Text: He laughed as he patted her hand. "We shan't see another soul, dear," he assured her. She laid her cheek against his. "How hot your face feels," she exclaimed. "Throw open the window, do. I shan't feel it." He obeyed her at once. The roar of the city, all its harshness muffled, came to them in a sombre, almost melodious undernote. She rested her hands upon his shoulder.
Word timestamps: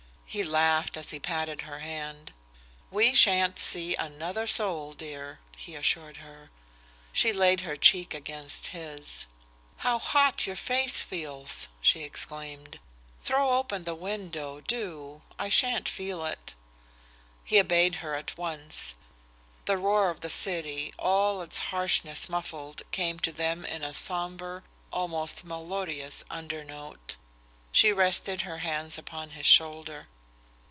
He 0.33 0.45
laughed 0.45 0.95
as 0.95 1.09
he 1.09 1.19
patted 1.19 1.63
her 1.63 1.79
hand. 1.79 2.31
"We 2.89 3.13
shan't 3.13 3.59
see 3.59 3.95
another 3.95 4.47
soul, 4.47 4.93
dear," 4.93 5.39
he 5.57 5.75
assured 5.75 6.17
her. 6.23 6.49
She 7.11 7.33
laid 7.33 7.59
her 7.67 7.75
cheek 7.75 8.13
against 8.13 8.67
his. 8.67 9.25
"How 9.79 9.99
hot 9.99 10.47
your 10.47 10.55
face 10.55 11.01
feels," 11.01 11.67
she 11.81 12.03
exclaimed. 12.05 12.79
"Throw 13.21 13.57
open 13.59 13.83
the 13.83 13.93
window, 13.93 14.61
do. 14.61 15.21
I 15.37 15.49
shan't 15.49 15.89
feel 15.89 16.23
it." 16.25 16.55
He 17.43 17.59
obeyed 17.59 17.95
her 17.95 18.15
at 18.15 18.37
once. 18.37 18.95
The 19.65 19.77
roar 19.77 20.09
of 20.09 20.21
the 20.21 20.29
city, 20.29 20.93
all 20.97 21.41
its 21.41 21.59
harshness 21.75 22.29
muffled, 22.29 22.83
came 22.91 23.19
to 23.19 23.33
them 23.33 23.65
in 23.65 23.83
a 23.83 23.93
sombre, 23.93 24.63
almost 24.93 25.43
melodious 25.43 26.23
undernote. 26.31 27.17
She 27.73 27.91
rested 27.91 28.43
her 28.43 28.59
hands 28.59 28.97
upon 28.97 29.31
his 29.31 29.45
shoulder. 29.45 30.07